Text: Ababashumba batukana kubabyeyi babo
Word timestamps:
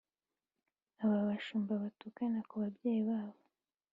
Ababashumba 1.05 1.73
batukana 1.83 2.39
kubabyeyi 2.49 3.01
babo 3.09 3.39